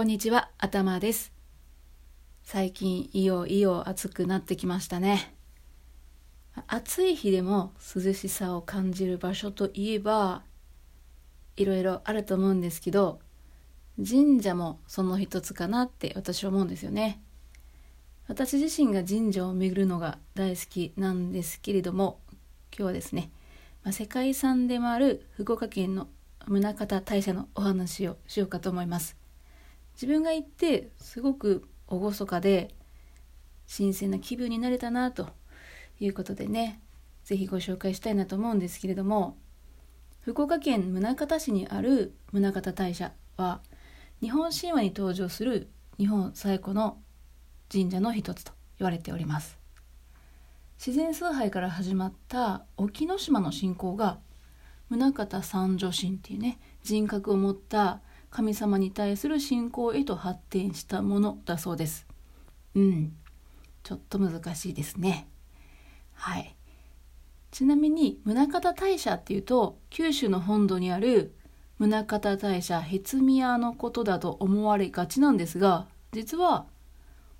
[0.00, 1.30] こんにちは、頭です。
[2.42, 5.34] 最近、いよいよ暑くなってきましたね。
[6.66, 10.42] 暑い日でも涼しさを感じる場所といえば、
[11.58, 13.20] いろいろあると思うんですけど、
[13.98, 17.20] 神社もその一つかなって私は思うんですよね。
[18.26, 22.20] 私自身が神社を巡るのが大好きなんですけれども、
[22.74, 23.30] 今日はですね、
[23.84, 26.08] まあ、世界遺産でもある福岡県の
[26.46, 29.19] 宗像大社のお話をしようかと思います。
[30.00, 32.74] 自分が行ってすごく厳かで
[33.66, 35.28] 新鮮な気分になれたなと
[36.00, 36.80] いうことでね
[37.22, 39.36] 是非ご紹介したいなと思うんですけれども
[40.22, 43.60] 福岡県宗像市にある宗像大社は
[44.22, 45.68] 日本神話に登場する
[45.98, 46.96] 日本最古の
[47.70, 49.58] 神社の一つと言われております。
[50.78, 54.18] 自然崇拝から始まった沖ノ島の信仰が
[54.88, 58.00] 宗像三女神っていうね人格を持った
[58.30, 62.06] 神様に対する信仰へと発展したものだそうです。
[62.74, 63.12] うん、
[63.82, 65.28] ちょっと難しいですね。
[66.14, 66.56] はい。
[67.50, 71.34] ちなみに宗像大社っていうと九州の本土にある
[71.78, 76.66] 宗像大社別宮のことだと思われがちなんですが実は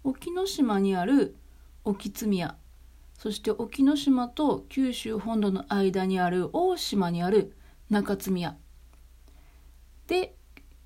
[0.03, 1.37] 沖ノ島にある
[1.85, 2.57] 沖津宮
[3.19, 7.55] そして沖ノ島と九州本土の間にある大島にある
[7.91, 8.57] 中津宮
[10.07, 10.35] で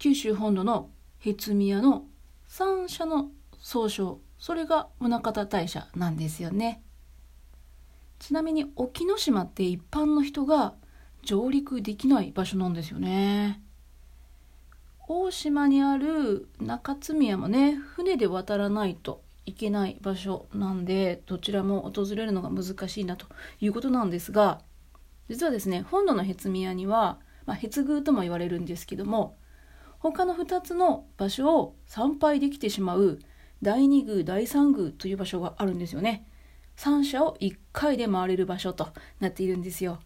[0.04, 0.90] 九州本土の
[1.24, 2.04] 別宮の
[2.46, 6.82] 三社の総称それが宗像大社なんですよね。
[8.18, 10.74] ちなみに沖ノ島って一般の人が
[11.22, 13.62] 上陸できない場所なんですよね。
[15.08, 23.24] 大島にある中津宮もね船で渡らないといけない場所なんでどちらも訪れるのが難しいなと
[23.58, 24.60] いうことなんですが
[25.30, 29.38] 実はですね本土の別宮には、まあ、別宮とも言われるんですけども
[30.12, 33.20] 他の2つの場所を参拝できてしまう
[33.62, 36.26] 第2宮第3宮という場所があるんですよね。
[36.76, 38.88] 3社を1回で回れる場所と
[39.20, 40.00] なっているんですよ。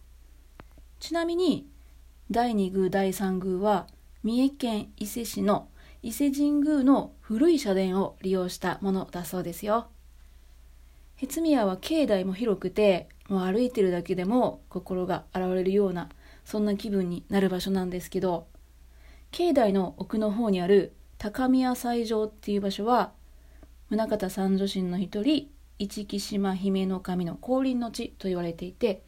[1.01, 1.67] ちなみに
[2.31, 3.87] 第2宮第3宮は
[4.23, 5.67] 三重県伊勢市の
[6.01, 9.87] 伊勢神宮の古い社殿を利用したものだそうですよ。
[11.21, 16.07] 越宮は境内も広くてもう歩いてるだけでも心が洗われるような
[16.45, 18.47] そんな気分になる場所なんですけど
[19.31, 23.11] 境内の奥の方にある高宮斎場っていう場所は
[23.89, 29.03] 宗像三女神の一人市木島姫の神の降臨の地と言われていて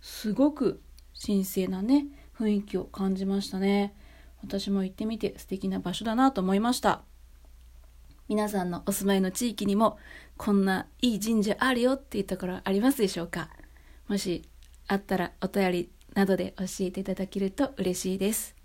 [0.00, 0.80] すごく
[1.24, 2.06] 神聖なね
[2.38, 3.94] 雰囲気を感じましたね。
[4.42, 7.02] 私も行ってみて素敵な場所だなと思いました。
[8.28, 9.98] 皆さんのお住まいの地域にも
[10.36, 13.50] こんないい神社あるよっていうところありますでしょうか？
[14.08, 14.42] もし
[14.88, 18.56] あったらお便りなどで教えていただけると嬉しいです。